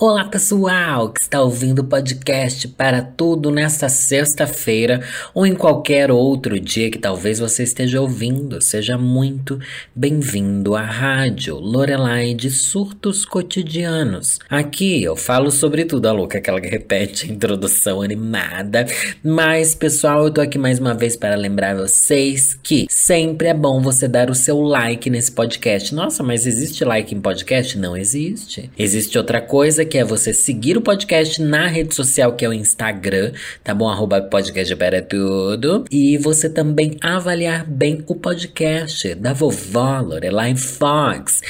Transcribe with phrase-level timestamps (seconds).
[0.00, 5.02] Olá pessoal que está ouvindo o podcast para tudo nesta sexta-feira
[5.34, 8.62] ou em qualquer outro dia que talvez você esteja ouvindo.
[8.62, 9.58] Seja muito
[9.92, 14.38] bem-vindo à rádio Lorelai de Surtos Cotidianos.
[14.48, 18.86] Aqui eu falo sobre tudo, a louca, aquela que repete a introdução animada.
[19.20, 23.80] Mas pessoal, eu tô aqui mais uma vez para lembrar vocês que sempre é bom
[23.80, 25.92] você dar o seu like nesse podcast.
[25.92, 27.76] Nossa, mas existe like em podcast?
[27.76, 28.70] Não existe.
[28.78, 32.52] Existe outra coisa que é você seguir o podcast na rede social, que é o
[32.52, 33.32] Instagram,
[33.64, 33.88] tá bom?
[33.88, 35.84] Arroba podcast para tudo.
[35.90, 41.40] E você também avaliar bem o podcast da vovó Lorelai Fox.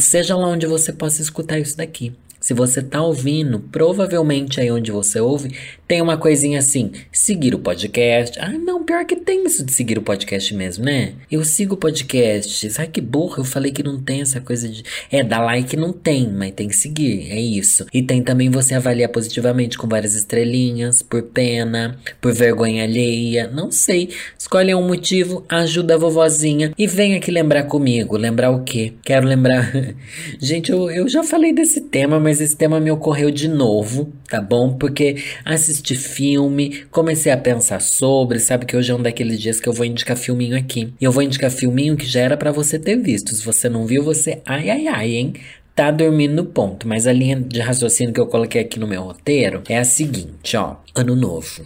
[0.00, 2.12] Seja lá onde você possa escutar isso daqui.
[2.40, 7.58] Se você tá ouvindo, provavelmente aí onde você ouve, tem uma coisinha assim, seguir o
[7.58, 8.38] podcast.
[8.40, 11.12] Ah, não, pior que tem isso de seguir o podcast mesmo, né?
[11.30, 12.70] Eu sigo o podcast.
[12.78, 14.82] Ai, que burro, eu falei que não tem essa coisa de.
[15.10, 17.86] É, dar like não tem, mas tem que seguir, é isso.
[17.92, 23.70] E tem também você avaliar positivamente com várias estrelinhas, por pena, por vergonha alheia, não
[23.70, 24.10] sei.
[24.38, 28.16] Escolhe um motivo, ajuda a vovozinha e vem aqui lembrar comigo.
[28.16, 28.94] Lembrar o quê?
[29.02, 29.70] Quero lembrar.
[30.40, 34.40] Gente, eu, eu já falei desse tema, mas esse tema me ocorreu de novo, tá
[34.40, 34.72] bom?
[34.72, 39.68] Porque assisti filme, comecei a pensar sobre, sabe que hoje é um daqueles dias que
[39.68, 40.92] eu vou indicar filminho aqui.
[41.00, 43.32] E eu vou indicar filminho que já era para você ter visto.
[43.32, 45.34] Se você não viu, você ai ai ai, hein?
[45.74, 49.02] tá dormindo no ponto, mas a linha de raciocínio que eu coloquei aqui no meu
[49.02, 50.76] roteiro é a seguinte, ó.
[50.94, 51.64] Ano novo.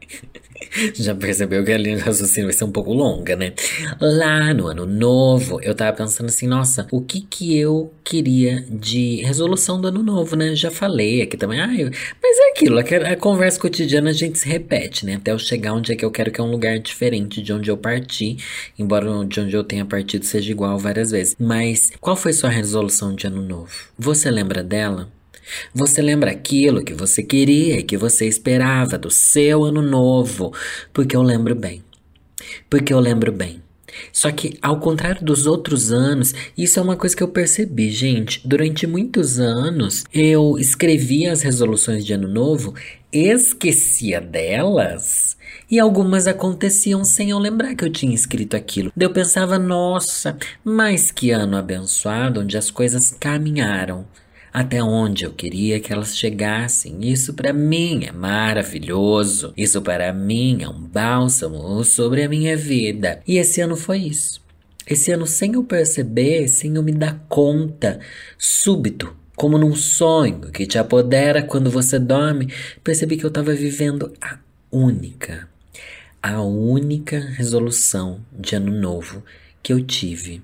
[0.95, 3.53] Já percebeu que a linha de raciocínio vai ser um pouco longa, né?
[3.99, 9.21] Lá no ano novo, eu tava pensando assim, nossa, o que que eu queria de
[9.23, 10.55] resolução do ano novo, né?
[10.55, 11.89] Já falei aqui também, ah, eu...
[12.21, 15.15] mas é aquilo, a conversa cotidiana a gente se repete, né?
[15.15, 17.69] Até eu chegar onde é que eu quero que é um lugar diferente de onde
[17.69, 18.37] eu parti,
[18.77, 21.35] embora de onde eu tenha partido seja igual várias vezes.
[21.39, 23.69] Mas qual foi sua resolução de ano novo?
[23.97, 25.09] Você lembra dela?
[25.73, 30.53] Você lembra aquilo que você queria e que você esperava do seu ano novo?
[30.93, 31.83] Porque eu lembro bem.
[32.69, 33.61] Porque eu lembro bem.
[34.11, 38.41] Só que, ao contrário dos outros anos, isso é uma coisa que eu percebi, gente.
[38.47, 42.73] Durante muitos anos, eu escrevia as resoluções de ano novo,
[43.11, 45.37] esquecia delas.
[45.69, 48.91] E algumas aconteciam sem eu lembrar que eu tinha escrito aquilo.
[48.97, 54.05] Eu pensava, nossa, mas que ano abençoado, onde as coisas caminharam
[54.51, 56.97] até onde eu queria que elas chegassem.
[57.01, 59.53] Isso para mim é maravilhoso.
[59.55, 63.21] Isso para mim é um bálsamo sobre a minha vida.
[63.27, 64.41] E esse ano foi isso.
[64.89, 67.99] Esse ano, sem eu perceber, sem eu me dar conta,
[68.39, 72.51] súbito, como num sonho que te apodera quando você dorme,
[72.83, 74.39] percebi que eu estava vivendo a
[74.71, 75.47] única,
[76.21, 79.23] a única resolução de ano novo
[79.61, 80.41] que eu tive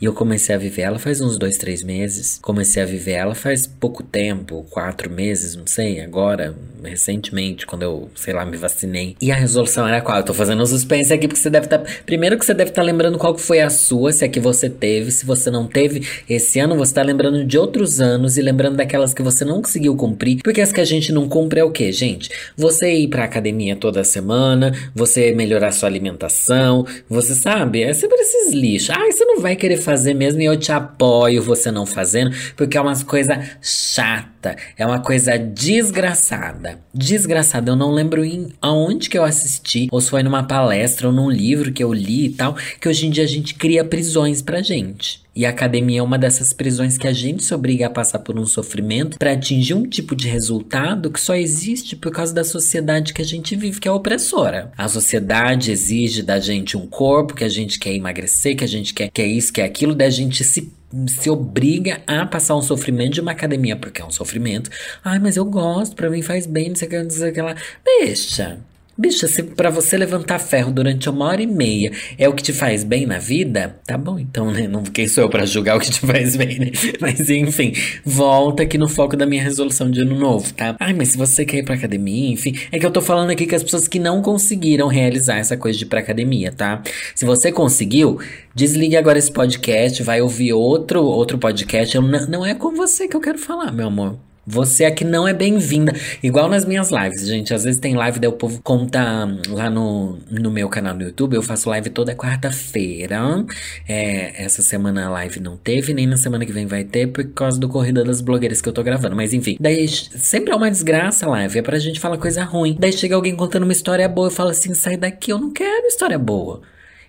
[0.00, 2.38] e eu comecei a viver ela faz uns dois, três meses.
[2.42, 8.10] Comecei a viver ela faz pouco tempo, quatro meses, não sei, agora, recentemente, quando eu,
[8.14, 9.16] sei lá, me vacinei.
[9.20, 10.18] E a resolução era qual?
[10.18, 11.78] Eu tô fazendo um suspense aqui porque você deve estar.
[11.78, 11.90] Tá...
[12.04, 14.40] Primeiro que você deve estar tá lembrando qual que foi a sua, se é que
[14.40, 15.10] você teve.
[15.10, 19.14] Se você não teve esse ano, você tá lembrando de outros anos e lembrando daquelas
[19.14, 20.40] que você não conseguiu cumprir.
[20.42, 22.30] Porque as que a gente não cumpre é o quê, gente?
[22.56, 27.82] Você ir pra academia toda semana, você melhorar sua alimentação, você sabe?
[27.82, 28.90] É sempre esses lixos.
[28.90, 32.76] Ah, você não vai querer fazer mesmo e eu te apoio você não fazendo, porque
[32.76, 36.80] é uma coisa chata, é uma coisa desgraçada.
[36.92, 41.12] Desgraçada, eu não lembro em aonde que eu assisti, ou se foi numa palestra ou
[41.12, 44.40] num livro que eu li e tal, que hoje em dia a gente cria prisões
[44.40, 45.20] pra gente.
[45.40, 48.38] E a academia é uma dessas prisões que a gente se obriga a passar por
[48.38, 53.14] um sofrimento para atingir um tipo de resultado que só existe por causa da sociedade
[53.14, 54.70] que a gente vive, que é opressora.
[54.76, 58.92] A sociedade exige da gente um corpo que a gente quer emagrecer, que a gente
[58.92, 60.70] quer, quer isso, quer aquilo, da gente se
[61.06, 64.68] se obriga a passar um sofrimento de uma academia, porque é um sofrimento.
[65.02, 67.32] Ai, mas eu gosto, para mim faz bem, não sei o que, não sei o
[67.32, 67.54] que lá.
[67.82, 68.58] Deixa.
[69.00, 72.52] Bicho, se para você levantar ferro durante uma hora e meia é o que te
[72.52, 74.68] faz bem na vida, tá bom então, né?
[74.68, 76.70] Não, quem sou eu pra julgar o que te faz bem, né?
[77.00, 77.72] Mas enfim,
[78.04, 80.76] volta aqui no foco da minha resolução de ano novo, tá?
[80.78, 83.46] Ai, mas se você quer ir pra academia, enfim, é que eu tô falando aqui
[83.46, 86.82] que as pessoas que não conseguiram realizar essa coisa de ir pra academia, tá?
[87.14, 88.20] Se você conseguiu,
[88.54, 91.96] desligue agora esse podcast, vai ouvir outro, outro podcast.
[91.96, 94.29] Eu, não é com você que eu quero falar, meu amor.
[94.46, 95.92] Você aqui não é bem-vinda.
[96.22, 97.52] Igual nas minhas lives, gente.
[97.52, 101.34] Às vezes tem live, daí o povo conta lá no, no meu canal no YouTube.
[101.34, 103.44] Eu faço live toda quarta-feira.
[103.86, 107.24] É, essa semana a live não teve, nem na semana que vem vai ter, por
[107.32, 109.14] causa do Corrida das Blogueiras que eu tô gravando.
[109.14, 111.58] Mas enfim, daí sempre é uma desgraça a live.
[111.58, 112.76] É pra gente falar coisa ruim.
[112.78, 114.28] Daí chega alguém contando uma história boa.
[114.28, 116.62] Eu falo assim: sai daqui, eu não quero história boa.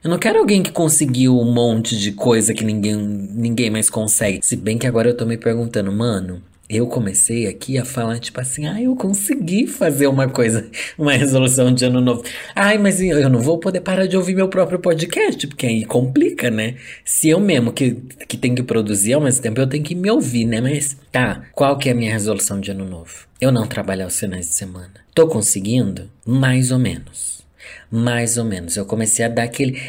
[0.04, 4.39] Eu não quero alguém que conseguiu um monte de coisa que ninguém, ninguém mais consegue.
[4.42, 8.39] Se bem que agora eu tô me perguntando, mano, eu comecei aqui a falar, tipo
[8.39, 12.23] assim, ah, eu consegui fazer uma coisa, uma resolução de ano novo.
[12.56, 16.50] Ai, mas eu não vou poder parar de ouvir meu próprio podcast, porque aí complica,
[16.50, 16.75] né?
[17.03, 17.95] Se eu mesmo que,
[18.25, 20.62] que tenho que produzir ao mesmo tempo, eu tenho que me ouvir, né?
[20.62, 23.27] Mas tá, qual que é a minha resolução de ano novo?
[23.41, 24.94] Eu não trabalhar os finais de semana.
[25.13, 26.09] Tô conseguindo?
[26.25, 27.44] Mais ou menos.
[27.91, 28.77] Mais ou menos.
[28.77, 29.81] Eu comecei a dar aquele.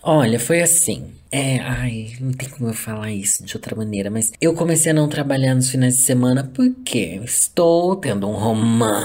[0.00, 1.06] Olha, foi assim.
[1.36, 4.94] É, ai, não tem como eu falar isso de outra maneira, mas eu comecei a
[4.94, 9.02] não trabalhar nos finais de semana porque estou tendo um romance.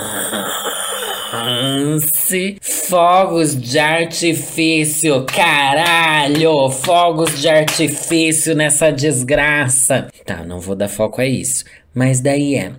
[2.62, 6.70] Fogos de artifício, caralho!
[6.70, 10.08] Fogos de artifício nessa desgraça.
[10.24, 11.66] Tá, não vou dar foco a isso.
[11.96, 12.74] Mas daí é.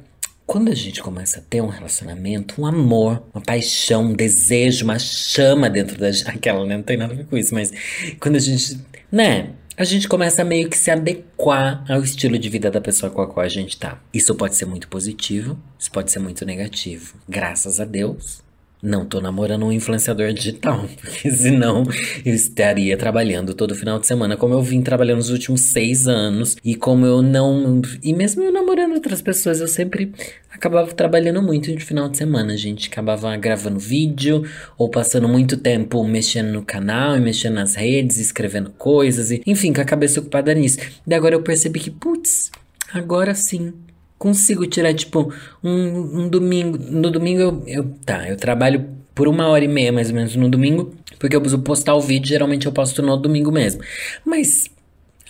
[0.47, 4.99] Quando a gente começa a ter um relacionamento, um amor, uma paixão, um desejo, uma
[4.99, 6.29] chama dentro da gente.
[6.29, 6.77] Aquela, né?
[6.77, 7.73] Não tem nada a ver com isso, mas
[8.19, 8.77] quando a gente
[9.11, 9.51] né?
[9.77, 13.23] A gente começa a meio que se adequar ao estilo de vida da pessoa com
[13.23, 13.99] a qual a gente tá.
[14.13, 17.15] Isso pode ser muito positivo, isso pode ser muito negativo.
[17.27, 18.43] Graças a Deus,
[18.83, 21.85] não tô namorando um influenciador digital, porque senão
[22.25, 26.57] eu estaria trabalhando todo final de semana, como eu vim trabalhando nos últimos seis anos,
[26.65, 27.83] e como eu não.
[28.03, 30.13] E mesmo eu namorando outras pessoas, eu sempre
[30.51, 32.57] acabava trabalhando muito no final de semana.
[32.57, 34.45] Gente acabava gravando vídeo,
[34.79, 39.73] ou passando muito tempo mexendo no canal, e mexendo nas redes, escrevendo coisas, e enfim,
[39.73, 40.79] com a cabeça ocupada nisso.
[41.07, 42.51] E agora eu percebi que, putz,
[42.93, 43.73] agora sim
[44.21, 45.33] consigo tirar, tipo,
[45.65, 46.79] um, um domingo.
[46.79, 47.95] No domingo eu, eu.
[48.05, 51.41] Tá, eu trabalho por uma hora e meia mais ou menos no domingo, porque eu
[51.41, 53.83] preciso postar o vídeo, geralmente eu posto no domingo mesmo.
[54.25, 54.71] Mas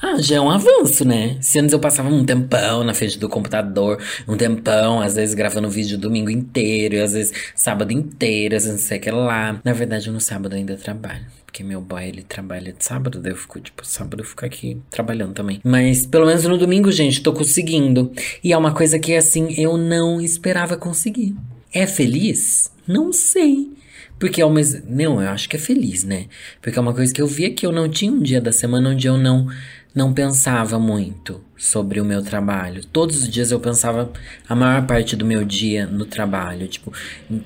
[0.02, 1.36] ah, já é um avanço, né?
[1.40, 5.70] Se antes eu passava um tempão na frente do computador, um tempão, às vezes gravando
[5.70, 9.60] vídeo domingo inteiro, às vezes sábado inteiro, às vezes não sei o que lá.
[9.62, 11.26] Na verdade, no sábado ainda trabalho.
[11.50, 14.80] Porque meu boy, ele trabalha de sábado, daí eu fico, tipo, sábado eu fico aqui
[14.88, 15.60] trabalhando também.
[15.64, 18.12] Mas pelo menos no domingo, gente, tô conseguindo.
[18.42, 21.34] E é uma coisa que, assim, eu não esperava conseguir.
[21.74, 22.70] É feliz?
[22.86, 23.68] Não sei.
[24.16, 24.82] Porque ao mesmo.
[24.88, 26.26] Não, eu acho que é feliz, né?
[26.62, 28.90] Porque é uma coisa que eu via que eu não tinha um dia da semana
[28.90, 29.48] onde eu não
[29.94, 32.84] não pensava muito sobre o meu trabalho.
[32.84, 34.10] Todos os dias eu pensava
[34.48, 36.92] a maior parte do meu dia no trabalho, tipo,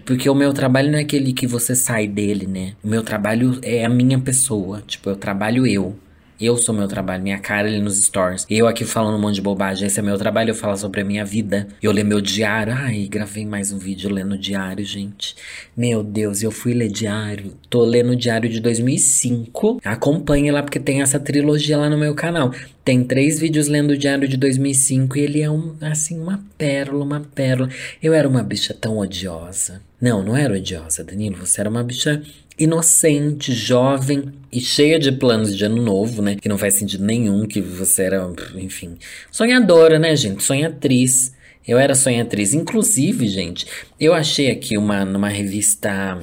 [0.05, 2.75] porque o meu trabalho não é aquele que você sai dele, né?
[2.83, 5.97] O meu trabalho é a minha pessoa, tipo, eu trabalho eu.
[6.45, 8.47] Eu sou meu trabalho, minha cara ali nos stories.
[8.51, 9.87] Eu aqui falando um monte de bobagem.
[9.87, 11.67] Esse é meu trabalho, eu falo sobre a minha vida.
[11.83, 12.71] Eu ler meu diário.
[12.71, 15.35] Ai, gravei mais um vídeo lendo diário, gente.
[15.75, 17.55] Meu Deus, eu fui ler diário.
[17.71, 19.81] Tô lendo diário de 2005.
[19.83, 22.53] Acompanhe lá, porque tem essa trilogia lá no meu canal.
[22.85, 27.03] Tem três vídeos lendo o diário de 2005 e ele é um, assim, uma pérola,
[27.03, 27.71] uma pérola.
[28.03, 29.81] Eu era uma bicha tão odiosa.
[29.99, 31.39] Não, não era odiosa, Danilo.
[31.39, 32.23] Você era uma bicha
[32.59, 36.37] inocente, jovem e cheia de planos de ano novo, né?
[36.37, 38.97] Que não faz sentido nenhum que você era, enfim,
[39.31, 40.43] sonhadora, né, gente?
[40.43, 41.33] Sonhatriz.
[41.67, 42.53] Eu era sonhatriz.
[42.53, 43.67] Inclusive, gente,
[43.99, 46.21] eu achei aqui uma numa revista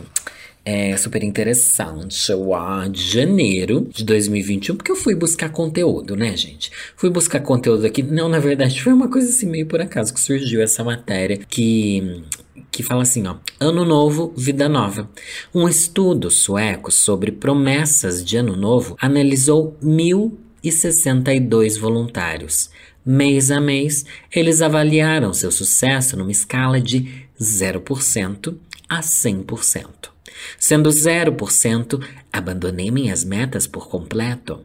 [0.64, 6.72] é, super interessante, lá de janeiro de 2021, porque eu fui buscar conteúdo, né, gente?
[6.96, 8.04] Fui buscar conteúdo aqui.
[8.04, 12.24] Não, na verdade, foi uma coisa assim meio por acaso que surgiu essa matéria que
[12.70, 15.10] que fala assim, ó, Ano Novo, Vida Nova.
[15.54, 22.70] Um estudo sueco sobre promessas de Ano Novo analisou 1.062 voluntários.
[23.06, 28.56] Mês a mês, eles avaliaram seu sucesso numa escala de 0%
[28.88, 30.11] a 100%.
[30.60, 34.62] Sendo 0%, abandonei minhas metas por completo.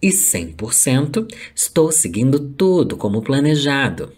[0.00, 4.12] E 100%, estou seguindo tudo como planejado.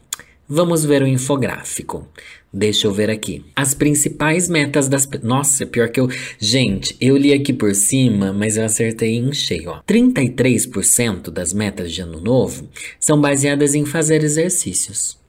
[0.49, 2.09] Vamos ver o infográfico.
[2.53, 3.45] Deixa eu ver aqui.
[3.55, 5.09] As principais metas das.
[5.23, 6.09] Nossa, pior que eu.
[6.37, 9.71] Gente, eu li aqui por cima, mas eu acertei em cheio.
[9.71, 9.83] Ó.
[9.87, 15.20] 33% das metas de ano novo são baseadas em fazer exercícios.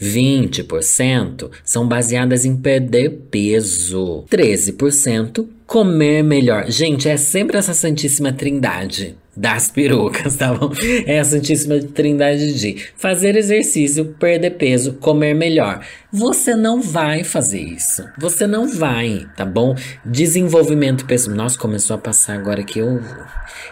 [0.00, 4.24] 20% são baseadas em perder peso.
[4.30, 6.70] 13% comer melhor.
[6.70, 10.72] Gente, é sempre essa santíssima trindade das perucas, tá bom?
[11.04, 15.84] É a santíssima trindade de fazer exercício, perder peso, comer melhor.
[16.10, 18.02] Você não vai fazer isso.
[18.18, 19.76] Você não vai, tá bom?
[20.04, 21.36] Desenvolvimento pessoal.
[21.36, 23.00] Nossa, começou a passar agora que eu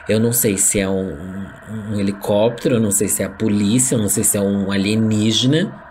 [0.06, 3.30] eu não sei se é um, um, um helicóptero, eu não sei se é a
[3.30, 5.83] polícia, eu não sei se é um alienígena.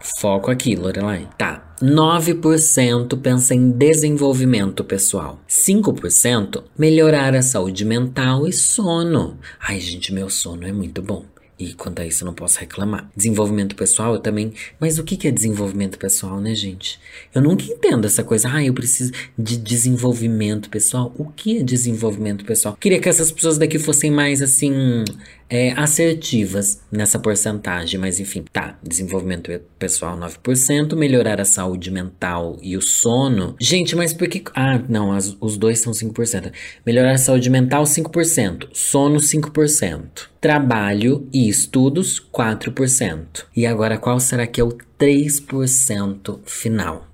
[0.00, 1.28] Foco aqui, Lorelai.
[1.36, 1.74] Tá.
[1.82, 5.40] 9% pensa em desenvolvimento pessoal.
[5.48, 9.38] 5% melhorar a saúde mental e sono.
[9.60, 11.24] Ai, gente, meu sono é muito bom.
[11.60, 13.10] E quanto a isso, eu não posso reclamar.
[13.14, 14.54] Desenvolvimento pessoal, eu também.
[14.80, 16.98] Mas o que é desenvolvimento pessoal, né, gente?
[17.34, 18.48] Eu nunca entendo essa coisa.
[18.50, 21.14] Ah, eu preciso de desenvolvimento pessoal.
[21.18, 22.78] O que é desenvolvimento pessoal?
[22.80, 25.04] Queria que essas pessoas daqui fossem mais assim
[25.50, 28.78] é, assertivas nessa porcentagem, mas enfim, tá.
[28.80, 33.56] Desenvolvimento pessoal 9%, melhorar a saúde mental e o sono.
[33.60, 34.44] Gente, mas por que.
[34.54, 36.52] Ah, não, as, os dois são 5%.
[36.86, 38.68] Melhorar a saúde mental, 5%.
[38.72, 40.28] Sono, 5%.
[40.40, 43.44] Trabalho e estudos, 4%.
[43.56, 47.08] E agora, qual será que é o 3% final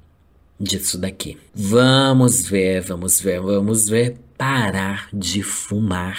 [0.61, 1.39] disso daqui?
[1.55, 4.19] Vamos ver, vamos ver, vamos ver.
[4.37, 6.19] Parar de fumar.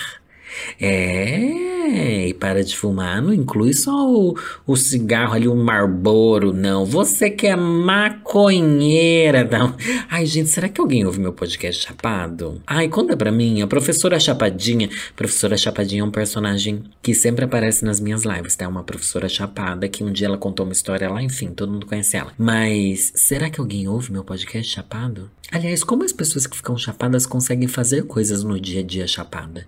[0.82, 6.86] É, e para de fumar não inclui só o, o cigarro ali, o Marlboro, não.
[6.86, 9.76] Você que é maconheira, não.
[10.10, 12.62] Ai, gente, será que alguém ouve meu podcast chapado?
[12.66, 14.90] Ai, conta pra mim, a professora Chapadinha.
[15.16, 18.68] Professora Chapadinha é um personagem que sempre aparece nas minhas lives, tá?
[18.68, 22.18] Uma professora chapada que um dia ela contou uma história lá, enfim, todo mundo conhece
[22.18, 22.32] ela.
[22.38, 25.30] Mas será que alguém ouve meu podcast chapado?
[25.52, 29.66] Aliás, como as pessoas que ficam chapadas conseguem fazer coisas no dia a dia chapada?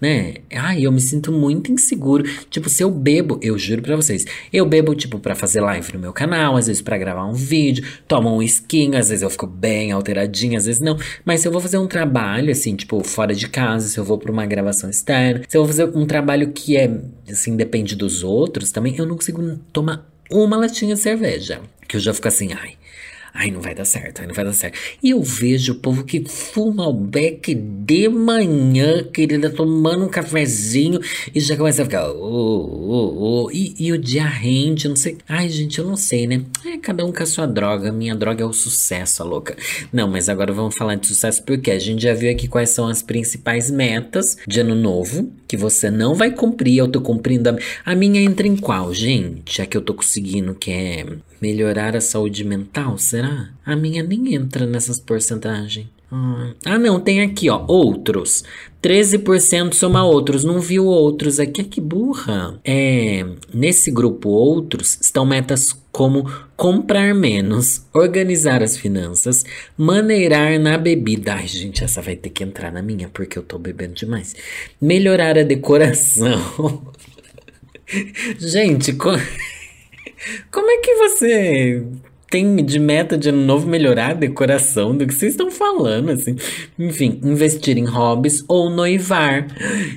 [0.00, 0.34] Né?
[0.52, 2.24] Ai, eu me sinto muito inseguro.
[2.50, 5.98] Tipo, se eu bebo, eu juro pra vocês, eu bebo, tipo, pra fazer live no
[5.98, 9.46] meu canal, às vezes para gravar um vídeo, tomo um skin, às vezes eu fico
[9.46, 10.96] bem alteradinha, às vezes não.
[11.24, 14.18] Mas se eu vou fazer um trabalho, assim, tipo, fora de casa, se eu vou
[14.18, 16.90] pra uma gravação externa, se eu vou fazer um trabalho que é,
[17.30, 21.60] assim, depende dos outros também, eu não consigo tomar uma latinha de cerveja.
[21.86, 22.74] Que eu já fico assim, ai.
[23.32, 24.78] Ai, não vai dar certo, ai, não vai dar certo.
[25.02, 31.00] E eu vejo o povo que fuma o beck de manhã, querida, tomando um cafezinho
[31.34, 32.10] e já começa a ficar.
[32.10, 35.18] Oh, oh, e, e o dia rende, não sei.
[35.28, 36.44] Ai, gente, eu não sei, né?
[36.66, 37.92] É cada um com a sua droga.
[37.92, 39.56] Minha droga é o sucesso, a louca.
[39.92, 42.88] Não, mas agora vamos falar de sucesso porque a gente já viu aqui quais são
[42.88, 46.78] as principais metas de ano novo que você não vai cumprir.
[46.78, 47.48] Eu tô cumprindo.
[47.48, 49.62] A, a minha entra em qual, gente?
[49.62, 51.06] A que eu tô conseguindo, que é
[51.40, 53.50] melhorar a saúde mental, será?
[53.64, 55.86] A minha nem entra nessas porcentagens.
[56.10, 58.42] Ah, ah não, tem aqui, ó, outros.
[58.82, 62.58] 13% soma outros, não viu outros aqui, que burra.
[62.64, 69.44] É, nesse grupo outros estão metas como comprar menos, organizar as finanças,
[69.76, 71.34] maneirar na bebida.
[71.34, 74.34] Ai, gente, essa vai ter que entrar na minha porque eu tô bebendo demais.
[74.80, 76.92] Melhorar a decoração.
[78.38, 79.10] gente, co...
[80.52, 81.84] como é que você
[82.30, 86.36] tem de meta de ano novo melhorar a decoração do que vocês estão falando, assim.
[86.78, 89.46] Enfim, investir em hobbies ou noivar.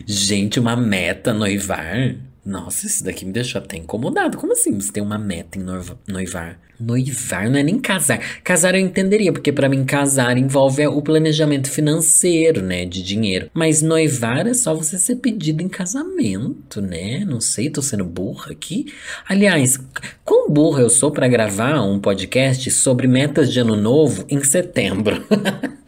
[0.05, 2.15] Gente, uma meta noivar?
[2.43, 4.37] Nossa, isso daqui me deixou até incomodado.
[4.37, 5.63] Como assim você tem uma meta em
[6.07, 6.59] noivar?
[6.79, 8.19] Noivar não é nem casar.
[8.43, 13.51] Casar eu entenderia, porque para mim casar envolve o planejamento financeiro, né, de dinheiro.
[13.53, 17.23] Mas noivar é só você ser pedido em casamento, né?
[17.23, 18.91] Não sei, tô sendo burra aqui.
[19.29, 19.79] Aliás,
[20.25, 25.23] quão burra eu sou para gravar um podcast sobre metas de ano novo em setembro?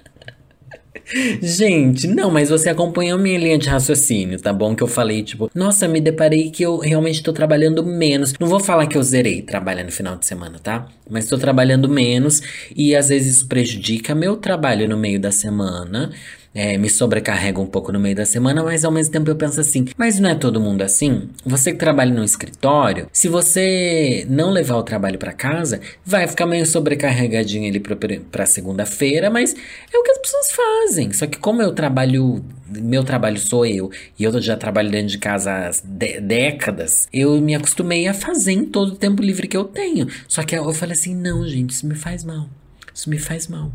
[1.42, 4.76] Gente, não, mas você acompanhou minha linha de raciocínio, tá bom?
[4.76, 8.34] Que eu falei, tipo, nossa, me deparei que eu realmente tô trabalhando menos.
[8.40, 10.88] Não vou falar que eu zerei trabalhar no final de semana, tá?
[11.10, 12.42] Mas tô trabalhando menos
[12.76, 16.12] e às vezes isso prejudica meu trabalho no meio da semana
[16.54, 19.60] é, me sobrecarrega um pouco no meio da semana, mas ao mesmo tempo eu penso
[19.60, 21.30] assim, mas não é todo mundo assim?
[21.46, 26.46] Você que trabalha no escritório, se você não levar o trabalho para casa, vai ficar
[26.46, 27.82] meio sobrecarregadinho ali
[28.32, 29.56] para segunda-feira, mas
[29.92, 31.12] é o que as pessoas fazem.
[31.12, 35.18] Só que como eu trabalho, meu trabalho sou eu, e eu já trabalho dentro de
[35.18, 35.72] casa há
[36.22, 40.08] décadas, eu me acostumei a fazer em todo o tempo livre que eu tenho.
[40.28, 42.48] Só que eu falei assim, não, gente, isso me faz mal.
[42.94, 43.72] Isso me faz mal.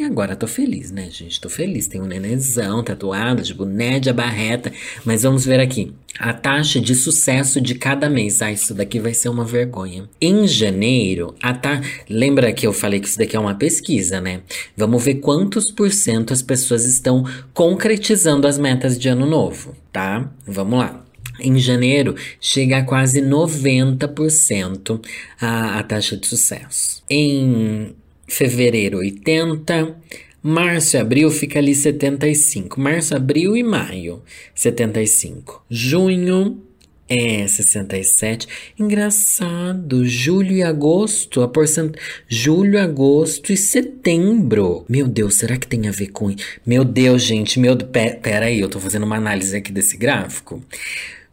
[0.00, 1.38] E agora tô feliz, né, gente?
[1.38, 1.86] Tô feliz.
[1.86, 4.72] Tem um nenenzão tatuado, tipo Nédia Barreta.
[5.04, 5.92] Mas vamos ver aqui.
[6.18, 8.40] A taxa de sucesso de cada mês.
[8.40, 10.08] Ah, isso daqui vai ser uma vergonha.
[10.18, 11.82] Em janeiro, a ta...
[12.08, 14.40] lembra que eu falei que isso daqui é uma pesquisa, né?
[14.74, 20.32] Vamos ver quantos por cento as pessoas estão concretizando as metas de ano novo, tá?
[20.46, 21.04] Vamos lá.
[21.38, 25.04] Em janeiro, chega a quase 90%
[25.38, 27.02] a, a taxa de sucesso.
[27.10, 27.94] Em
[28.30, 29.96] fevereiro 80,
[30.42, 34.22] março e abril fica ali 75, março, abril e maio
[34.54, 36.62] 75, junho
[37.10, 38.46] é 67.
[38.78, 41.96] Engraçado, julho e agosto, a porcent...
[42.28, 44.84] julho, agosto e setembro.
[44.88, 46.32] Meu Deus, será que tem a ver com
[46.64, 50.62] Meu Deus, gente, meu pera aí, eu tô fazendo uma análise aqui desse gráfico.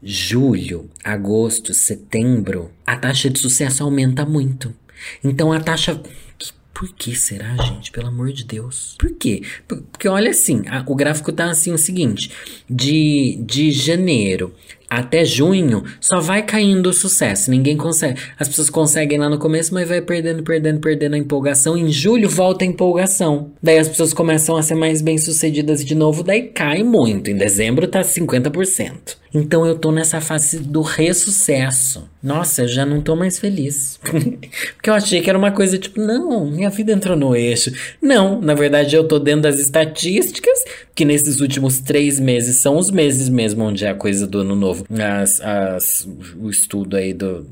[0.01, 4.73] julho, agosto, setembro, a taxa de sucesso aumenta muito.
[5.23, 6.01] Então a taxa
[6.77, 7.91] por que será, gente?
[7.91, 8.93] Pelo amor de Deus.
[8.99, 9.41] Por quê?
[9.67, 12.31] Porque olha assim, a, o gráfico tá assim o seguinte:
[12.69, 14.53] de, de janeiro
[14.89, 17.51] até junho, só vai caindo o sucesso.
[17.51, 18.19] Ninguém consegue.
[18.39, 21.77] As pessoas conseguem lá no começo, mas vai perdendo, perdendo, perdendo a empolgação.
[21.77, 23.51] Em julho volta a empolgação.
[23.61, 27.29] Daí as pessoas começam a ser mais bem-sucedidas de novo, daí cai muito.
[27.29, 29.17] Em dezembro tá 50%.
[29.33, 32.09] Então eu tô nessa fase do ressucesso.
[32.23, 33.99] Nossa, eu já não tô mais feliz.
[34.75, 37.71] Porque eu achei que era uma coisa tipo, não, minha vida entrou no eixo.
[38.01, 40.63] Não, na verdade eu tô dentro das estatísticas,
[40.97, 44.55] que nesses últimos três meses são os meses mesmo onde é a coisa do ano
[44.55, 44.83] novo.
[44.89, 46.09] As, as,
[46.41, 47.45] o estudo aí do,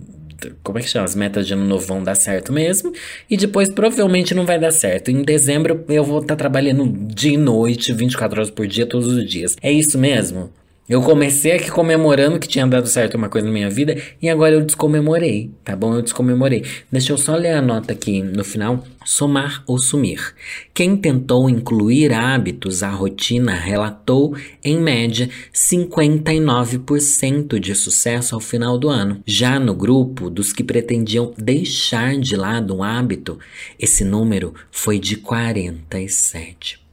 [0.63, 1.05] como é que chama?
[1.05, 2.91] As metas de ano novo vão dar certo mesmo.
[3.29, 5.11] E depois provavelmente não vai dar certo.
[5.11, 9.07] Em dezembro eu vou estar tá trabalhando dia e noite, 24 horas por dia, todos
[9.07, 9.55] os dias.
[9.61, 10.49] É isso mesmo?
[10.87, 14.53] Eu comecei aqui comemorando que tinha dado certo uma coisa na minha vida e agora
[14.53, 15.95] eu descomemorei, tá bom?
[15.95, 16.63] Eu descomemorei.
[16.91, 18.83] Deixa eu só ler a nota aqui no final.
[19.03, 20.35] Somar ou sumir.
[20.75, 28.87] Quem tentou incluir hábitos à rotina relatou, em média, 59% de sucesso ao final do
[28.87, 29.23] ano.
[29.25, 33.39] Já no grupo dos que pretendiam deixar de lado um hábito,
[33.79, 36.84] esse número foi de 47%.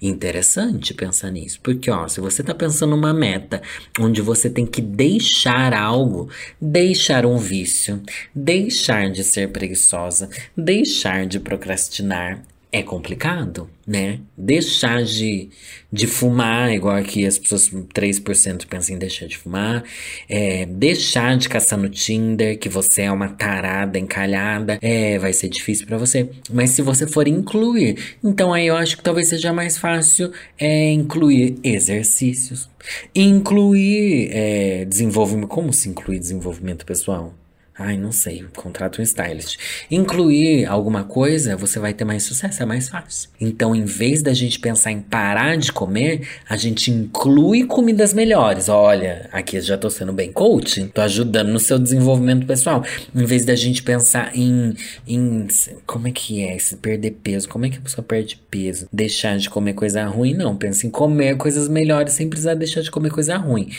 [0.00, 3.62] Interessante pensar nisso, porque ó, se você está pensando numa meta
[3.98, 6.28] onde você tem que deixar algo,
[6.60, 8.02] deixar um vício,
[8.34, 14.20] deixar de ser preguiçosa, deixar de procrastinar, é complicado, né?
[14.36, 15.48] Deixar de,
[15.92, 19.82] de fumar, igual aqui as pessoas, 3% pensam em deixar de fumar,
[20.28, 25.48] é, deixar de caçar no Tinder, que você é uma tarada encalhada, é, vai ser
[25.48, 26.30] difícil para você.
[26.52, 30.92] Mas se você for incluir, então aí eu acho que talvez seja mais fácil é,
[30.92, 32.68] incluir exercícios,
[33.14, 35.48] incluir é, desenvolvimento.
[35.48, 37.34] Como se inclui desenvolvimento pessoal?
[37.82, 39.56] Ai, não sei, contrata um stylist.
[39.90, 43.30] Incluir alguma coisa, você vai ter mais sucesso, é mais fácil.
[43.40, 48.68] Então, em vez da gente pensar em parar de comer, a gente inclui comidas melhores.
[48.68, 52.84] Olha, aqui eu já tô sendo bem coach, tô ajudando no seu desenvolvimento pessoal.
[53.14, 54.74] Em vez da gente pensar em,
[55.08, 55.48] em
[55.86, 58.88] como é que é perder peso, como é que a pessoa perde peso?
[58.92, 60.54] Deixar de comer coisa ruim, não.
[60.54, 63.70] Pensa em comer coisas melhores sem precisar deixar de comer coisa ruim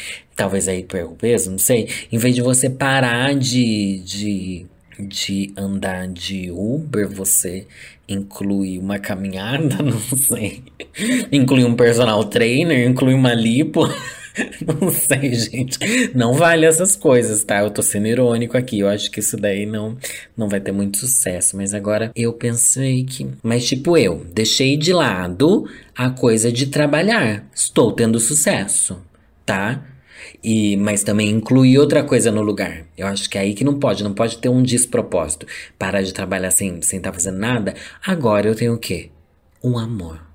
[0.42, 1.88] talvez aí perca o peso, não sei.
[2.12, 4.66] Em vez de você parar de, de,
[5.00, 7.68] de andar de Uber, você
[8.10, 10.64] inclui uma caminhada, não sei.
[11.32, 13.88] inclui um personal trainer, inclui uma lipo.
[14.66, 15.78] Não sei, gente.
[16.16, 17.60] Não vale essas coisas, tá?
[17.60, 18.80] Eu tô sendo irônico aqui.
[18.80, 19.98] Eu acho que isso daí não,
[20.38, 21.58] não vai ter muito sucesso.
[21.58, 23.28] Mas agora eu pensei que.
[23.44, 27.46] Mas, tipo, eu deixei de lado a coisa de trabalhar.
[27.54, 29.02] Estou tendo sucesso,
[29.46, 29.84] tá?
[30.44, 32.86] E, mas também incluir outra coisa no lugar.
[32.98, 35.46] Eu acho que é aí que não pode, não pode ter um despropósito.
[35.78, 37.76] Parar de trabalhar sem sem estar tá fazendo nada.
[38.06, 39.10] Agora eu tenho o quê?
[39.64, 40.32] Um amor.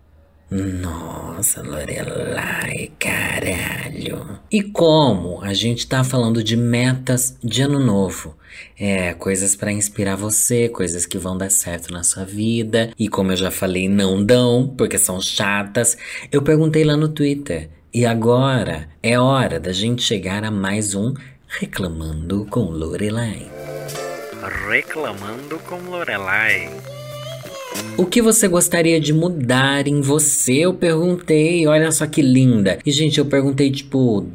[0.49, 4.38] Nossa, Lorelai, caralho.
[4.49, 8.37] E como a gente tá falando de metas de ano novo?
[8.79, 12.92] É, coisas para inspirar você, coisas que vão dar certo na sua vida.
[12.96, 15.96] E como eu já falei, não dão, porque são chatas.
[16.31, 17.68] Eu perguntei lá no Twitter.
[17.97, 21.15] E agora é hora da gente chegar a mais um
[21.49, 23.51] Reclamando com Lorelai.
[24.69, 26.69] Reclamando com Lorelai.
[27.97, 30.59] O que você gostaria de mudar em você?
[30.59, 32.79] Eu perguntei, olha só que linda.
[32.85, 34.27] E, gente, eu perguntei, tipo,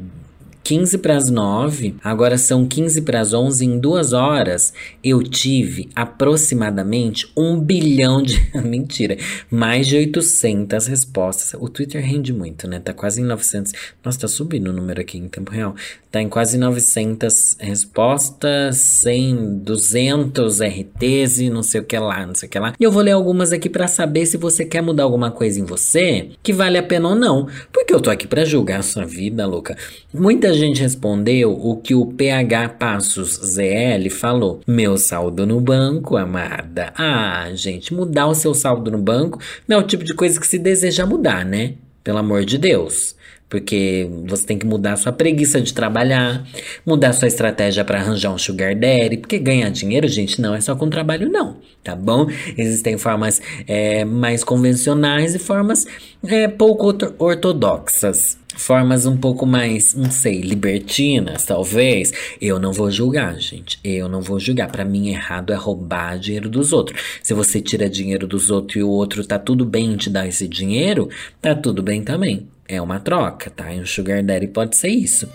[0.64, 4.72] 15 para as 9, agora são 15 para as 11, em duas horas
[5.02, 8.40] eu tive aproximadamente um bilhão de.
[8.62, 9.16] Mentira,
[9.50, 11.60] mais de 800 respostas.
[11.60, 12.78] O Twitter rende muito, né?
[12.78, 13.72] Tá quase em 900.
[14.04, 15.74] Nossa, tá subindo o número aqui em tempo real.
[16.10, 22.34] Tá em quase 900 respostas, 100, 200 RTs e não sei o que lá, não
[22.34, 22.74] sei o que lá.
[22.78, 25.64] E eu vou ler algumas aqui para saber se você quer mudar alguma coisa em
[25.64, 27.48] você que vale a pena ou não.
[27.72, 29.76] Porque eu tô aqui para julgar a sua vida, louca.
[30.12, 34.60] Muita gente respondeu o que o PH Passos ZL falou.
[34.66, 36.92] Meu saldo no banco, amada.
[36.96, 40.46] Ah, gente, mudar o seu saldo no banco não é o tipo de coisa que
[40.46, 41.74] se deseja mudar, né?
[42.04, 43.14] Pelo amor de Deus.
[43.48, 46.42] Porque você tem que mudar sua preguiça de trabalhar,
[46.86, 50.74] mudar sua estratégia para arranjar um sugar daddy, porque ganhar dinheiro, gente, não é só
[50.74, 52.26] com trabalho, não, tá bom?
[52.56, 55.86] Existem formas é, mais convencionais e formas
[56.26, 63.38] é, pouco ortodoxas formas um pouco mais, não sei, libertinas, talvez, eu não vou julgar,
[63.38, 63.78] gente.
[63.82, 64.70] Eu não vou julgar.
[64.70, 67.00] Para mim, errado é roubar dinheiro dos outros.
[67.22, 70.26] Se você tira dinheiro dos outros e o outro tá tudo bem em te dar
[70.26, 71.08] esse dinheiro,
[71.40, 72.46] tá tudo bem também.
[72.68, 73.72] É uma troca, tá?
[73.72, 75.28] E um sugar daddy pode ser isso.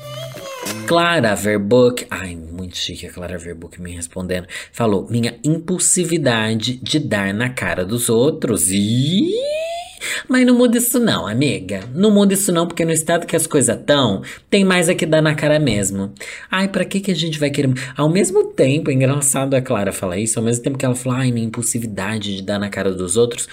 [0.88, 7.34] Clara Verbook, ai, muito chique a Clara Verbook me respondendo, falou: minha impulsividade de dar
[7.34, 8.72] na cara dos outros.
[8.72, 9.34] E
[10.28, 11.82] mas não muda isso não, amiga.
[11.94, 15.06] Não muda isso não, porque no estado que as coisas estão, tem mais a que
[15.06, 16.12] dar na cara mesmo.
[16.50, 17.74] Ai, pra que que a gente vai querer...
[17.96, 21.18] Ao mesmo tempo, é engraçado a Clara falar isso, ao mesmo tempo que ela fala,
[21.18, 23.48] ai, minha impulsividade de dar na cara dos outros,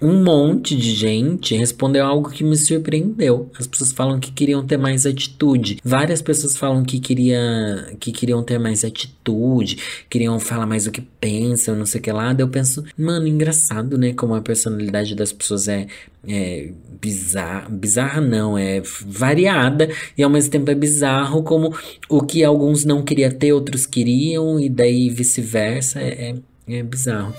[0.00, 3.50] um monte de gente respondeu algo que me surpreendeu.
[3.58, 5.78] As pessoas falam que queriam ter mais atitude.
[5.82, 9.78] Várias pessoas falam que, queria, que queriam ter mais atitude,
[10.10, 12.32] queriam falar mais o que pensam, não sei o que lá.
[12.32, 14.12] Daí eu penso, mano, engraçado, né?
[14.12, 15.86] Como a personalidade das pessoas é,
[16.28, 17.68] é bizarra.
[17.70, 21.74] Bizarra não, é variada e ao mesmo tempo é bizarro, como
[22.08, 26.00] o que alguns não queriam ter, outros queriam, e daí vice-versa.
[26.00, 26.34] É,
[26.68, 27.32] é, é bizarro.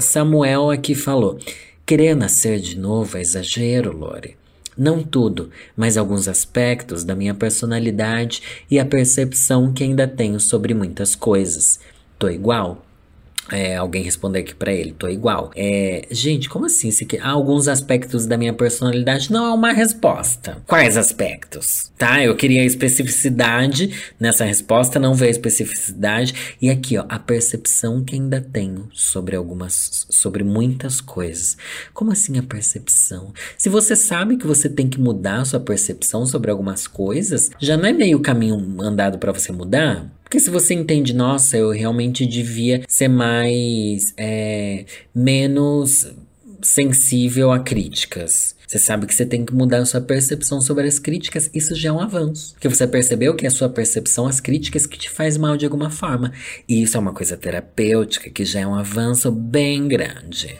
[0.00, 1.38] Samuel aqui falou:
[1.86, 4.36] Querer nascer de novo é exagero, Lore.
[4.76, 10.72] Não tudo, mas alguns aspectos da minha personalidade e a percepção que ainda tenho sobre
[10.72, 11.80] muitas coisas.
[12.18, 12.86] Tô igual?
[13.52, 15.50] É, alguém responder aqui para ele, tô igual.
[15.56, 16.90] É, gente, como assim?
[16.90, 20.58] Se, há alguns aspectos da minha personalidade não há uma resposta.
[20.66, 21.90] Quais aspectos?
[21.98, 22.22] Tá?
[22.22, 26.56] Eu queria especificidade nessa resposta, não veio especificidade.
[26.60, 31.56] E aqui, ó, a percepção que ainda tenho sobre algumas, sobre muitas coisas.
[31.92, 33.32] Como assim a percepção?
[33.58, 37.76] Se você sabe que você tem que mudar a sua percepção sobre algumas coisas, já
[37.76, 40.19] não é meio caminho andado para você mudar?
[40.30, 44.14] Porque se você entende, nossa, eu realmente devia ser mais.
[44.16, 46.06] É, menos
[46.62, 48.54] sensível a críticas.
[48.64, 51.88] Você sabe que você tem que mudar a sua percepção sobre as críticas, isso já
[51.88, 52.52] é um avanço.
[52.52, 55.90] Porque você percebeu que a sua percepção, as críticas que te faz mal de alguma
[55.90, 56.32] forma.
[56.68, 60.56] E isso é uma coisa terapêutica que já é um avanço bem grande.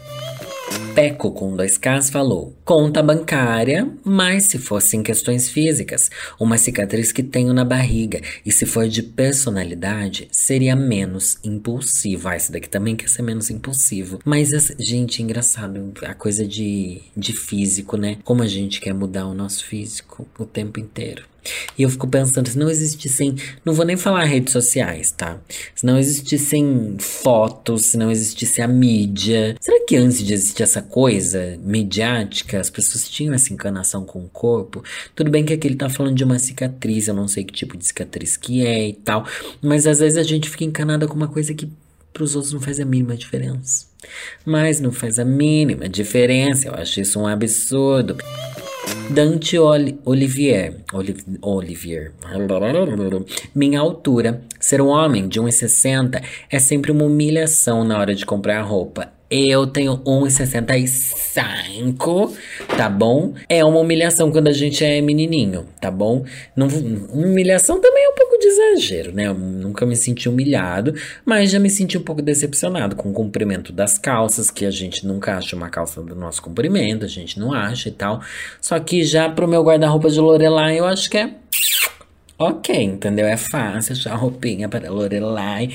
[0.96, 7.20] Peco com dois Ks falou: conta bancária, mas se fossem questões físicas, uma cicatriz que
[7.20, 12.28] tenho na barriga, e se for de personalidade, seria menos impulsivo.
[12.28, 14.20] Ah, esse daqui também quer ser menos impulsivo.
[14.24, 18.18] Mas, gente, engraçado, a coisa de, de físico, né?
[18.22, 21.24] Como a gente quer mudar o nosso físico o tempo inteiro.
[21.76, 25.38] E eu fico pensando, se não existissem, não vou nem falar redes sociais, tá?
[25.74, 30.83] Se não existissem fotos, se não existisse a mídia, será que antes de existir essa
[30.83, 34.82] coisa midiática, as pessoas tinham essa encanação com o corpo?
[35.14, 37.76] Tudo bem que aqui ele tá falando de uma cicatriz, eu não sei que tipo
[37.76, 39.26] de cicatriz que é e tal,
[39.62, 41.70] mas às vezes a gente fica encanada com uma coisa que
[42.12, 43.86] pros outros não faz a mínima diferença.
[44.44, 48.16] Mas não faz a mínima diferença, eu acho isso um absurdo.
[49.10, 50.76] Dante Olivier,
[51.42, 52.12] Olivier.
[53.54, 54.40] Minha altura.
[54.58, 59.12] Ser um homem de 1,60 é sempre uma humilhação na hora de comprar roupa.
[59.30, 62.32] Eu tenho 1,65,
[62.76, 63.34] tá bom?
[63.48, 66.24] É uma humilhação quando a gente é menininho, tá bom?
[66.56, 69.26] Não, humilhação também é um pouco de exagero, né?
[69.26, 73.72] Eu nunca me senti humilhado, mas já me senti um pouco decepcionado com o comprimento
[73.72, 77.53] das calças, que a gente nunca acha uma calça do nosso comprimento, a gente não
[77.53, 78.22] acha e tal.
[78.61, 81.35] Só que já pro meu guarda-roupa de Lorelai, eu acho que é
[82.38, 83.26] ok, entendeu?
[83.26, 85.68] É fácil achar roupinha para Lorelai,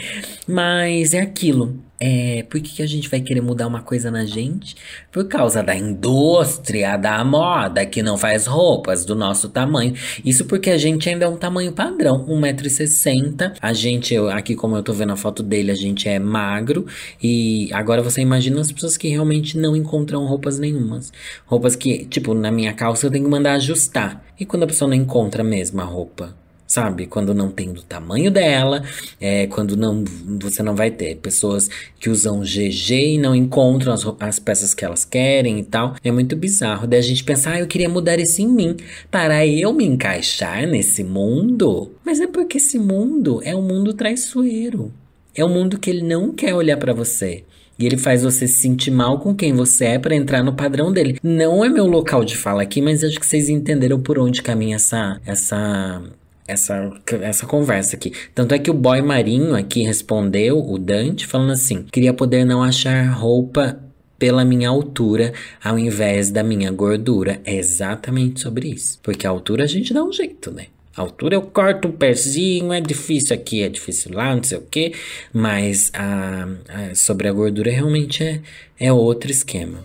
[0.47, 1.84] mas é aquilo.
[1.99, 4.75] É, por que, que a gente vai querer mudar uma coisa na gente?
[5.12, 9.93] Por causa da indústria da moda que não faz roupas do nosso tamanho.
[10.23, 13.53] Isso porque a gente ainda é um tamanho padrão, 1,60m.
[13.62, 16.86] A gente, aqui como eu tô vendo a foto dele, a gente é magro.
[17.21, 21.13] E agora você imagina as pessoas que realmente não encontram roupas nenhumas.
[21.45, 24.23] Roupas que, tipo, na minha calça eu tenho que mandar ajustar.
[24.39, 26.44] E quando a pessoa não encontra a roupa?
[26.67, 27.06] Sabe?
[27.06, 28.84] Quando não tem do tamanho dela,
[29.19, 30.04] é, quando não
[30.39, 34.84] você não vai ter pessoas que usam GG e não encontram as, as peças que
[34.84, 35.95] elas querem e tal.
[36.04, 36.88] É muito bizarro.
[36.88, 38.75] Daí a gente pensar, ah, eu queria mudar isso em mim
[39.12, 41.91] para eu me encaixar nesse mundo.
[42.04, 44.91] Mas é porque esse mundo é um mundo traiçoeiro.
[45.34, 47.43] É um mundo que ele não quer olhar para você.
[47.78, 50.93] E ele faz você se sentir mal com quem você é para entrar no padrão
[50.93, 51.19] dele.
[51.21, 54.78] Não é meu local de fala aqui, mas acho que vocês entenderam por onde caminha
[54.78, 56.01] essa essa
[56.47, 58.13] essa, essa conversa aqui.
[58.34, 62.63] Tanto é que o boy marinho aqui respondeu, o Dante, falando assim: queria poder não
[62.63, 63.79] achar roupa
[64.17, 67.41] pela minha altura ao invés da minha gordura.
[67.43, 68.99] É exatamente sobre isso.
[69.03, 70.67] Porque a altura a gente dá um jeito, né?
[70.95, 74.62] A altura eu corto um pezinho, é difícil aqui, é difícil lá, não sei o
[74.62, 74.93] que.
[75.34, 78.39] Mas a, a, sobre a gordura realmente é,
[78.79, 79.79] é outro esquema.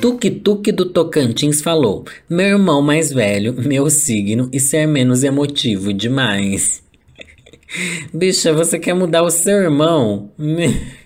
[0.00, 6.82] Tuk-tuk do Tocantins falou: Meu irmão mais velho, meu signo e ser menos emotivo demais.
[8.12, 10.30] Bicha, você quer mudar o seu irmão?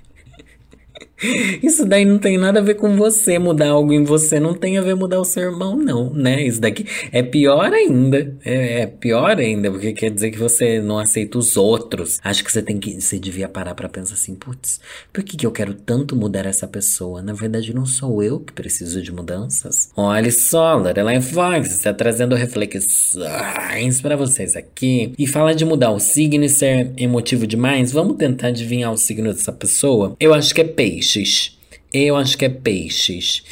[1.63, 4.79] Isso daí não tem nada a ver com você mudar algo em você, não tem
[4.79, 6.43] a ver mudar o seu irmão, não, né?
[6.43, 8.37] Isso daqui é pior ainda.
[8.45, 12.19] É, é pior ainda, porque quer dizer que você não aceita os outros.
[12.23, 13.01] Acho que você tem que.
[13.01, 14.81] Você devia parar pra pensar assim, putz,
[15.13, 17.23] por que, que eu quero tanto mudar essa pessoa?
[17.23, 19.91] Na verdade, não sou eu que preciso de mudanças.
[19.97, 25.13] Olha só, Lorelai Fox está trazendo reflexões para vocês aqui.
[25.19, 27.93] E fala de mudar o signo e ser emotivo demais.
[27.93, 30.17] Vamos tentar adivinhar o signo dessa pessoa?
[30.19, 30.65] Eu acho que é
[31.15, 31.59] peixes.
[31.93, 33.45] Eu acho que é peixes.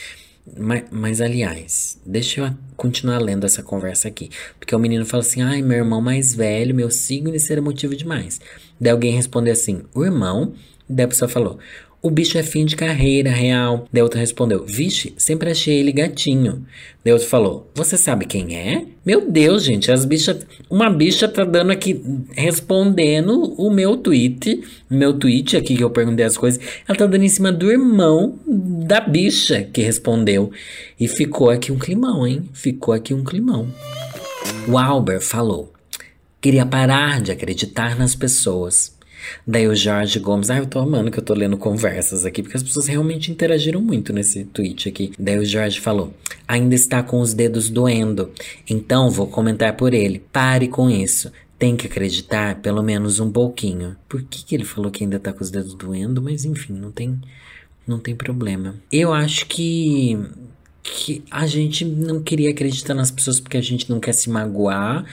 [0.59, 4.29] Mas, mas, aliás, deixa eu continuar lendo essa conversa aqui.
[4.59, 7.95] Porque o menino fala assim: ai, meu irmão mais velho, meu signo e ser emotivo
[7.95, 8.41] demais.
[8.81, 10.55] Daí alguém responde assim: o irmão.
[10.89, 11.59] Daí a pessoa falou:
[12.03, 13.87] o bicho é fim de carreira, real.
[14.03, 16.67] Outra respondeu: Vixe, sempre achei ele gatinho.
[17.07, 18.85] Outro falou: Você sabe quem é?
[19.07, 20.45] Meu Deus, gente, as bichas.
[20.69, 24.63] Uma bicha tá dando aqui, respondendo o meu tweet.
[24.91, 26.61] Meu tweet aqui que eu perguntei as coisas.
[26.89, 30.51] Ela tá dando em cima do irmão da bicha que respondeu.
[30.99, 32.43] E ficou aqui um climão, hein?
[32.53, 33.73] Ficou aqui um climão.
[34.67, 35.73] O Albert falou:
[36.41, 39.01] Queria parar de acreditar nas pessoas.
[39.47, 42.57] Daí o Jorge Gomes, ah, eu tô amando que eu tô lendo conversas aqui, porque
[42.57, 45.13] as pessoas realmente interagiram muito nesse tweet aqui.
[45.19, 46.15] Daí o Jorge falou:
[46.47, 48.31] ainda está com os dedos doendo,
[48.69, 50.23] então vou comentar por ele.
[50.33, 51.31] Pare com isso.
[51.59, 53.97] Tem que acreditar pelo menos um pouquinho.
[54.09, 56.21] Por que, que ele falou que ainda tá com os dedos doendo?
[56.21, 57.21] Mas enfim, não tem,
[57.87, 58.75] não tem problema.
[58.91, 60.19] Eu acho que
[60.83, 65.07] que a gente não queria acreditar nas pessoas porque a gente não quer se magoar,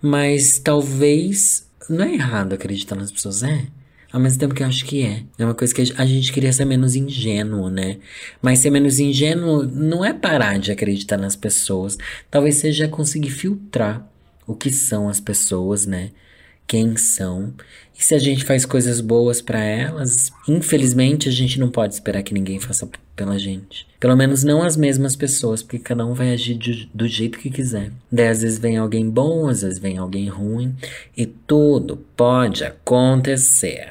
[0.00, 3.66] mas talvez não é errado acreditar nas pessoas, é?
[4.12, 5.24] Ao mesmo tempo que eu acho que é.
[5.36, 7.98] É uma coisa que a gente queria ser menos ingênuo, né?
[8.40, 11.98] Mas ser menos ingênuo não é parar de acreditar nas pessoas.
[12.30, 14.08] Talvez seja conseguir filtrar
[14.46, 16.12] o que são as pessoas, né?
[16.66, 17.52] Quem são.
[17.96, 22.22] E se a gente faz coisas boas para elas, infelizmente a gente não pode esperar
[22.22, 23.86] que ninguém faça pela gente.
[24.00, 27.50] Pelo menos não as mesmas pessoas, porque cada um vai agir de, do jeito que
[27.50, 27.92] quiser.
[28.10, 30.74] Daí às vezes vem alguém bom, às vezes vem alguém ruim,
[31.16, 33.90] e tudo pode acontecer.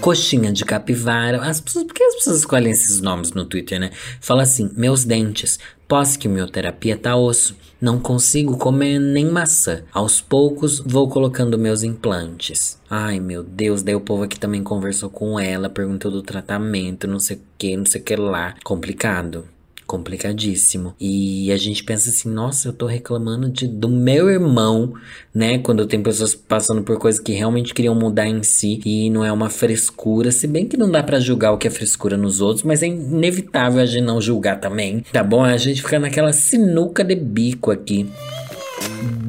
[0.00, 1.42] Coxinha de capivara.
[1.42, 3.90] As pessoas, por que as pessoas escolhem esses nomes no Twitter, né?
[4.20, 7.54] Fala assim: meus dentes, pós-quimioterapia tá osso.
[7.80, 9.82] Não consigo comer nem maçã.
[9.92, 12.78] Aos poucos vou colocando meus implantes.
[12.88, 17.18] Ai meu Deus, daí o povo aqui também conversou com ela, perguntou do tratamento, não
[17.18, 18.54] sei o que, não sei o que lá.
[18.62, 19.44] Complicado
[19.90, 20.94] complicadíssimo.
[21.00, 24.94] E a gente pensa assim, nossa, eu tô reclamando de, do meu irmão,
[25.34, 25.58] né?
[25.58, 29.32] Quando tem pessoas passando por coisas que realmente queriam mudar em si e não é
[29.32, 32.62] uma frescura, se bem que não dá para julgar o que é frescura nos outros,
[32.62, 35.42] mas é inevitável a gente não julgar também, tá bom?
[35.42, 38.08] A gente fica naquela sinuca de bico aqui.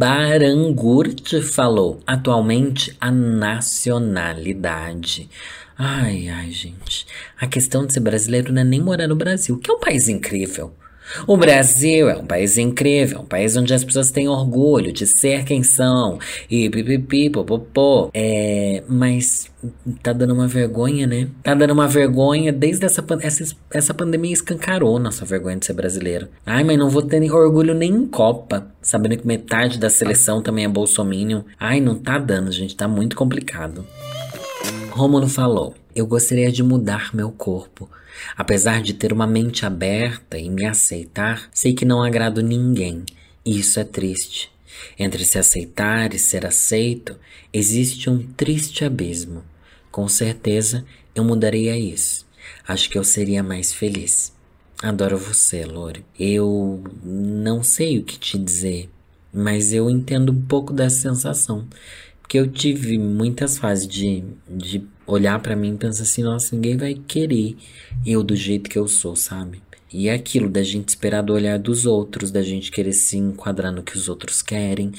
[0.02, 5.30] Barangurt falou: atualmente a nacionalidade.
[5.78, 7.06] Ai, ai, gente.
[7.40, 10.10] A questão de ser brasileiro não é nem morar no Brasil, que é um país
[10.10, 10.74] incrível.
[11.28, 15.44] O Brasil é um país incrível, um país onde as pessoas têm orgulho de ser
[15.44, 16.20] quem são.
[16.50, 18.10] E pipipi, popopô.
[18.14, 19.50] É, mas
[20.02, 21.28] tá dando uma vergonha, né?
[21.44, 26.28] Tá dando uma vergonha desde essa, essa, essa pandemia escancarou nossa vergonha de ser brasileiro.
[26.46, 30.66] Ai, mas não vou ter orgulho nem em Copa, sabendo que metade da seleção também
[30.66, 31.42] é bolsominion.
[31.60, 33.86] Ai, não tá dando, gente, tá muito complicado.
[34.92, 37.90] Rômulo falou: Eu gostaria de mudar meu corpo.
[38.36, 43.04] Apesar de ter uma mente aberta e me aceitar, sei que não agrado ninguém.
[43.46, 44.52] E isso é triste.
[44.98, 47.18] Entre se aceitar e ser aceito,
[47.52, 49.44] existe um triste abismo.
[49.92, 52.26] Com certeza eu mudaria isso.
[52.68, 54.34] Acho que eu seria mais feliz.
[54.82, 56.06] Adoro você, Lore.
[56.18, 58.90] Eu não sei o que te dizer,
[59.32, 61.68] mas eu entendo um pouco dessa sensação.
[62.32, 66.78] Porque eu tive muitas fases de, de olhar para mim e pensar assim, nossa, ninguém
[66.78, 67.58] vai querer
[68.06, 69.62] eu do jeito que eu sou, sabe?
[69.92, 73.70] E é aquilo da gente esperar do olhar dos outros, da gente querer se enquadrar
[73.70, 74.94] no que os outros querem.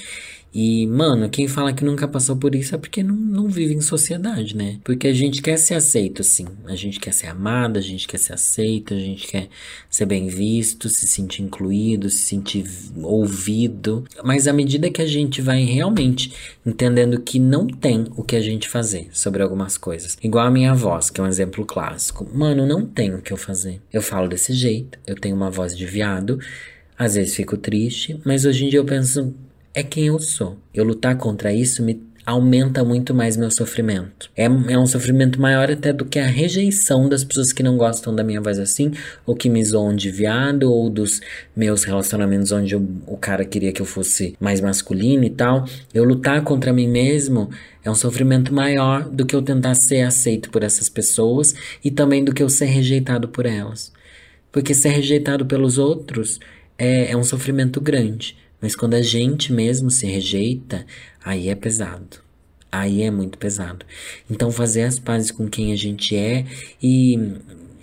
[0.54, 3.80] E, mano, quem fala que nunca passou por isso é porque não, não vive em
[3.80, 4.78] sociedade, né?
[4.84, 6.46] Porque a gente quer ser aceito, assim.
[6.66, 9.48] A gente quer ser amado, a gente quer ser aceito, a gente quer
[9.88, 12.64] ser bem visto, se sentir incluído, se sentir
[13.02, 14.04] ouvido.
[14.22, 16.32] Mas à medida que a gente vai realmente
[16.66, 20.18] entendendo que não tem o que a gente fazer sobre algumas coisas.
[20.22, 22.28] Igual a minha voz, que é um exemplo clássico.
[22.32, 23.80] Mano, não tem o que eu fazer.
[23.92, 26.38] Eu falo desse jeito, eu tenho uma voz de viado.
[26.98, 29.34] Às vezes fico triste, mas hoje em dia eu penso,
[29.74, 30.58] é quem eu sou.
[30.74, 34.30] Eu lutar contra isso me aumenta muito mais meu sofrimento.
[34.36, 38.14] É, é um sofrimento maior até do que a rejeição das pessoas que não gostam
[38.14, 38.92] da minha voz assim,
[39.26, 41.20] ou que me zoam de viado, ou dos
[41.54, 45.64] meus relacionamentos onde eu, o cara queria que eu fosse mais masculino e tal.
[45.92, 47.50] Eu lutar contra mim mesmo
[47.84, 51.54] é um sofrimento maior do que eu tentar ser aceito por essas pessoas
[51.84, 53.92] e também do que eu ser rejeitado por elas.
[54.52, 56.38] Porque ser rejeitado pelos outros
[56.78, 58.36] é, é um sofrimento grande.
[58.62, 60.86] Mas quando a gente mesmo se rejeita,
[61.22, 62.22] aí é pesado.
[62.70, 63.84] Aí é muito pesado.
[64.30, 66.46] Então fazer as pazes com quem a gente é
[66.82, 67.18] e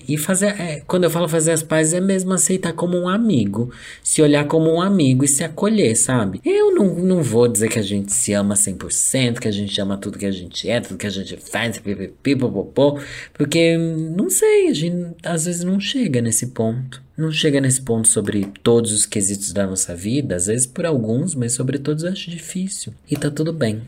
[0.09, 3.71] e fazer, é, quando eu falo fazer as pazes, é mesmo aceitar como um amigo.
[4.03, 6.41] Se olhar como um amigo e se acolher, sabe?
[6.43, 9.97] Eu não, não vou dizer que a gente se ama 100%, que a gente ama
[9.97, 12.99] tudo que a gente é, tudo que a gente faz, pipipipopopô,
[13.35, 17.03] porque, não sei, a gente às vezes não chega nesse ponto.
[17.19, 21.35] Não chega nesse ponto sobre todos os quesitos da nossa vida, às vezes por alguns,
[21.35, 22.93] mas sobre todos eu acho difícil.
[23.11, 23.81] E tá tudo bem.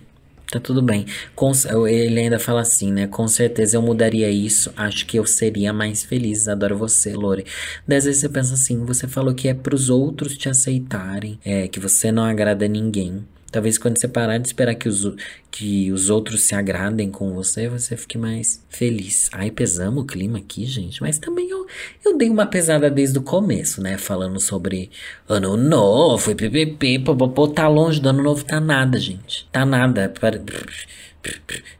[0.51, 1.05] Tá tudo bem.
[1.33, 1.53] Com,
[1.87, 3.07] ele ainda fala assim, né?
[3.07, 4.73] Com certeza eu mudaria isso.
[4.75, 6.49] Acho que eu seria mais feliz.
[6.49, 7.45] Adoro você, Lore.
[7.87, 11.79] Dez vezes você pensa assim: você falou que é pros outros te aceitarem, é que
[11.79, 13.25] você não agrada ninguém.
[13.51, 15.13] Talvez quando você parar de esperar que os,
[15.51, 19.29] que os outros se agradem com você, você fique mais feliz.
[19.33, 21.01] Ai, pesamos o clima aqui, gente.
[21.01, 21.67] Mas também eu,
[22.05, 23.97] eu dei uma pesada desde o começo, né?
[23.97, 24.89] Falando sobre
[25.27, 27.47] ano novo, pipipi, popopô.
[27.47, 29.47] Tá longe do ano novo, tá nada, gente.
[29.51, 30.11] Tá nada.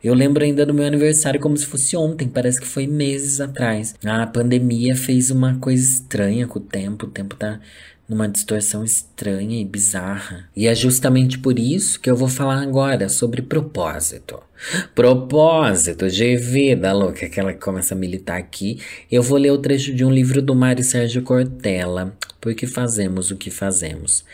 [0.03, 3.95] Eu lembro ainda do meu aniversário como se fosse ontem, parece que foi meses atrás.
[4.03, 7.59] A pandemia fez uma coisa estranha com o tempo, o tempo tá
[8.11, 10.49] numa distorção estranha e bizarra.
[10.53, 14.37] E é justamente por isso que eu vou falar agora sobre propósito.
[14.93, 18.81] Propósito de vida, louca, que começa a militar aqui.
[19.09, 23.37] Eu vou ler o trecho de um livro do Mário Sérgio Cortella, Porque Fazemos o
[23.37, 24.25] que Fazemos.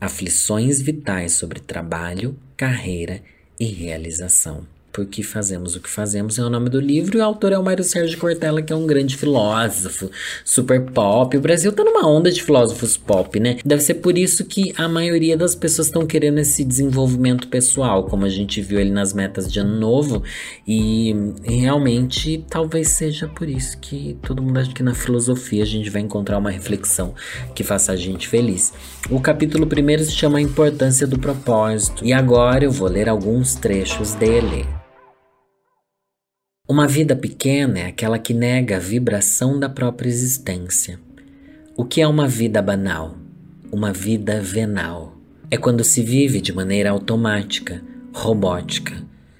[0.00, 3.20] Aflições vitais sobre trabalho, carreira
[3.60, 4.73] e realização.
[4.94, 7.58] Por que fazemos o que fazemos é o nome do livro e o autor é
[7.58, 10.08] o Mário Sérgio Cortella, que é um grande filósofo,
[10.44, 11.36] super pop.
[11.36, 13.56] O Brasil tá numa onda de filósofos pop, né?
[13.64, 18.24] Deve ser por isso que a maioria das pessoas estão querendo esse desenvolvimento pessoal, como
[18.24, 20.22] a gente viu ele nas metas de ano novo.
[20.64, 25.90] E realmente talvez seja por isso que todo mundo acha que na filosofia a gente
[25.90, 27.16] vai encontrar uma reflexão
[27.52, 28.72] que faça a gente feliz.
[29.10, 32.04] O capítulo primeiro se chama A Importância do Propósito.
[32.04, 34.64] E agora eu vou ler alguns trechos dele.
[36.66, 40.98] Uma vida pequena é aquela que nega a vibração da própria existência.
[41.76, 43.18] O que é uma vida banal?
[43.70, 45.14] Uma vida venal.
[45.50, 47.82] É quando se vive de maneira automática,
[48.14, 48.94] robótica,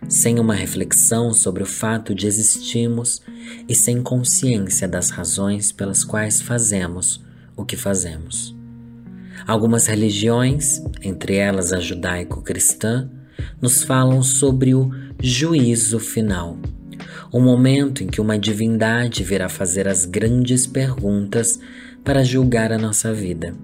[0.06, 3.22] sem uma reflexão sobre o fato de existirmos
[3.66, 7.24] e sem consciência das razões pelas quais fazemos
[7.56, 8.54] o que fazemos.
[9.46, 13.08] Algumas religiões, entre elas a judaico-cristã,
[13.62, 14.90] nos falam sobre o
[15.22, 16.58] juízo final
[17.34, 21.58] o momento em que uma divindade virá fazer as grandes perguntas
[22.04, 23.56] para julgar a nossa vida,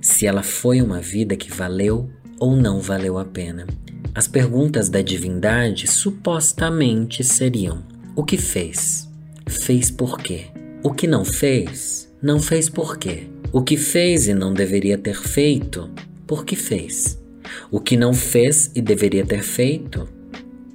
[0.00, 3.66] se ela foi uma vida que valeu ou não valeu a pena.
[4.14, 7.82] As perguntas da divindade supostamente seriam:
[8.14, 9.08] o que fez?
[9.48, 10.44] Fez por quê?
[10.84, 12.08] O que não fez?
[12.22, 13.26] Não fez por quê?
[13.52, 15.90] O que fez e não deveria ter feito?
[16.24, 17.20] Por que fez?
[17.68, 20.08] O que não fez e deveria ter feito?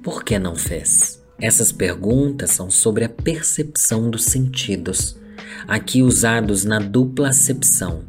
[0.02, 1.23] Por que não fez?
[1.38, 5.16] Essas perguntas são sobre a percepção dos sentidos,
[5.66, 8.04] aqui usados na dupla acepção,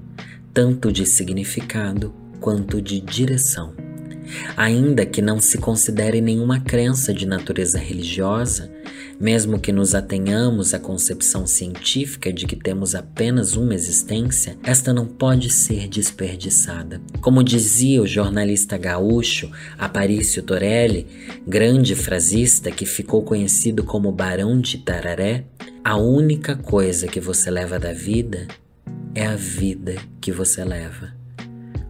[0.53, 3.84] tanto de significado quanto de direção.
[4.55, 8.71] Ainda que não se considere nenhuma crença de natureza religiosa,
[9.19, 15.05] mesmo que nos atenhamos à concepção científica de que temos apenas uma existência, esta não
[15.05, 17.01] pode ser desperdiçada.
[17.21, 21.07] Como dizia o jornalista gaúcho Aparício Torelli,
[21.47, 25.45] grande frasista que ficou conhecido como Barão de Tararé,
[25.83, 28.47] a única coisa que você leva da vida
[29.13, 31.24] é a vida que você leva.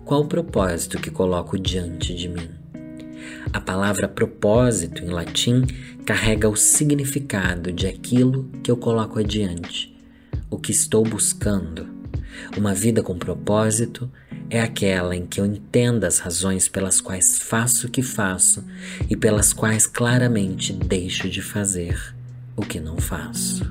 [0.05, 2.47] Qual o propósito que coloco diante de mim?
[3.51, 5.63] A palavra propósito em latim
[6.05, 9.97] carrega o significado de aquilo que eu coloco adiante,
[10.47, 11.87] o que estou buscando.
[12.55, 14.07] Uma vida com propósito
[14.47, 18.63] é aquela em que eu entenda as razões pelas quais faço o que faço
[19.09, 21.99] e pelas quais claramente deixo de fazer
[22.55, 23.65] o que não faço.